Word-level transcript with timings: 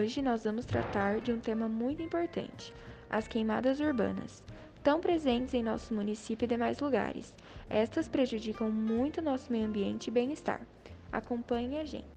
Hoje 0.00 0.22
nós 0.22 0.44
vamos 0.44 0.64
tratar 0.64 1.20
de 1.20 1.30
um 1.30 1.38
tema 1.38 1.68
muito 1.68 2.00
importante: 2.00 2.72
as 3.10 3.28
queimadas 3.28 3.80
urbanas, 3.80 4.42
tão 4.82 4.98
presentes 4.98 5.52
em 5.52 5.62
nosso 5.62 5.92
município 5.92 6.46
e 6.46 6.48
demais 6.48 6.80
lugares. 6.80 7.34
Estas 7.68 8.08
prejudicam 8.08 8.70
muito 8.70 9.20
nosso 9.20 9.52
meio 9.52 9.66
ambiente 9.66 10.06
e 10.06 10.10
bem-estar. 10.10 10.62
Acompanhe 11.12 11.78
a 11.78 11.84
gente. 11.84 12.08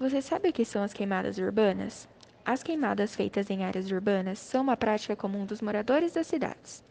Você 0.00 0.20
sabe 0.20 0.48
o 0.48 0.52
que 0.52 0.64
são 0.64 0.82
as 0.82 0.92
queimadas 0.92 1.38
urbanas? 1.38 2.08
As 2.44 2.64
queimadas 2.64 3.14
feitas 3.14 3.48
em 3.50 3.64
áreas 3.64 3.88
urbanas 3.88 4.40
são 4.40 4.62
uma 4.62 4.76
prática 4.76 5.14
comum 5.14 5.46
dos 5.46 5.62
moradores 5.62 6.12
das 6.12 6.26
cidades 6.26 6.82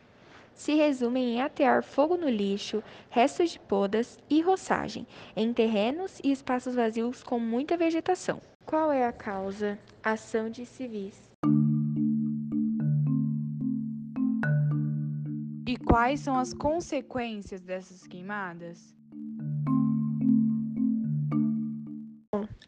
se 0.56 0.74
resumem 0.74 1.36
em 1.36 1.42
atear 1.42 1.84
fogo 1.84 2.16
no 2.16 2.30
lixo, 2.30 2.82
restos 3.10 3.52
de 3.52 3.60
podas 3.60 4.18
e 4.30 4.42
roçagem, 4.42 5.06
em 5.36 5.54
terrenos 5.54 6.20
e 6.24 6.32
espaços 6.32 6.74
vazios 6.74 7.22
com 7.22 7.38
muita 7.38 7.78
vegetação. 7.78 8.42
Qual 8.66 8.92
é 8.92 9.06
a 9.06 9.12
causa? 9.12 9.78
Ação 10.02 10.50
de 10.50 10.66
civis. 10.66 11.30
E 15.68 15.78
quais 15.78 16.22
são 16.22 16.38
as 16.38 16.54
consequências 16.54 17.62
dessas 17.62 18.08
queimadas? 18.08 18.96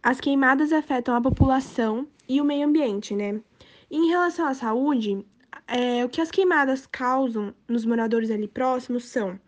As 0.04 0.20
queimadas 0.20 0.72
afetam 0.72 1.16
a 1.16 1.22
população 1.22 2.08
e 2.30 2.40
o 2.40 2.46
meio 2.46 2.68
ambiente, 2.68 3.16
né? 3.16 3.42
Em 3.90 4.08
relação 4.08 4.46
à 4.46 4.54
saúde, 4.54 5.26
é, 5.68 6.04
o 6.04 6.10
que 6.10 6.22
as 6.22 6.32
queimadas 6.32 6.86
causam 6.86 7.54
nos 7.68 7.86
moradores 7.86 8.30
ali 8.30 8.48
próximos 8.48 9.06
são 9.06 9.40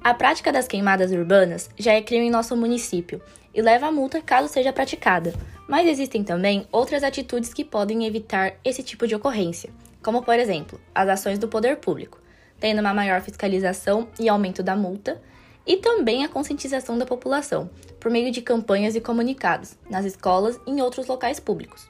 A 0.03 0.13
prática 0.13 0.51
das 0.51 0.67
queimadas 0.67 1.13
urbanas 1.13 1.71
já 1.79 1.93
é 1.93 2.03
crime 2.03 2.27
em 2.27 2.31
nosso 2.31 2.57
município 2.57 3.23
e 3.55 3.63
leva 3.63 3.87
a 3.87 3.93
multa 3.93 4.21
caso 4.21 4.49
seja 4.49 4.73
praticada, 4.73 5.33
mas 5.69 5.87
existem 5.87 6.25
também 6.25 6.67
outras 6.73 7.05
atitudes 7.05 7.53
que 7.53 7.65
podem 7.65 8.07
evitar 8.07 8.55
esse 8.65 8.83
tipo 8.83 9.07
de 9.07 9.15
ocorrência, 9.15 9.71
como 10.03 10.23
por 10.23 10.39
exemplo, 10.39 10.81
as 10.95 11.09
ações 11.09 11.39
do 11.39 11.47
poder 11.47 11.77
público, 11.77 12.19
tendo 12.59 12.81
uma 12.81 12.95
maior 12.95 13.21
fiscalização 13.21 14.09
e 14.19 14.29
aumento 14.29 14.63
da 14.63 14.75
multa, 14.75 15.21
e 15.67 15.77
também 15.77 16.25
a 16.25 16.29
conscientização 16.29 16.97
da 16.97 17.05
população, 17.05 17.69
por 18.01 18.11
meio 18.11 18.33
de 18.33 18.41
campanhas 18.41 18.97
e 18.97 19.01
comunicados, 19.03 19.77
nas 19.91 20.07
escolas 20.07 20.59
e 20.67 20.71
em 20.71 20.81
outros 20.81 21.07
locais 21.07 21.39
públicos. 21.39 21.87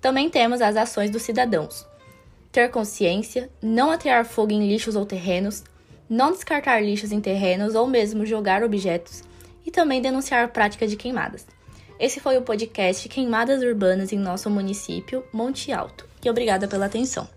Também 0.00 0.28
temos 0.28 0.60
as 0.60 0.76
ações 0.76 1.10
dos 1.10 1.22
cidadãos. 1.22 1.86
Ter 2.50 2.68
consciência, 2.70 3.48
não 3.62 3.92
atear 3.92 4.24
fogo 4.24 4.52
em 4.52 4.66
lixos 4.66 4.96
ou 4.96 5.06
terrenos, 5.06 5.62
não 6.10 6.32
descartar 6.32 6.80
lixos 6.80 7.12
em 7.12 7.20
terrenos 7.20 7.76
ou 7.76 7.86
mesmo 7.86 8.26
jogar 8.26 8.64
objetos, 8.64 9.22
e 9.64 9.70
também 9.70 10.02
denunciar 10.02 10.44
a 10.44 10.48
prática 10.48 10.86
de 10.86 10.96
queimadas. 10.96 11.46
Esse 12.00 12.20
foi 12.20 12.36
o 12.38 12.42
podcast 12.42 13.08
Queimadas 13.08 13.60
Urbanas 13.60 14.12
em 14.12 14.18
nosso 14.18 14.48
município, 14.48 15.24
Monte 15.32 15.72
Alto. 15.72 16.06
E 16.24 16.30
obrigada 16.30 16.68
pela 16.68 16.86
atenção. 16.86 17.28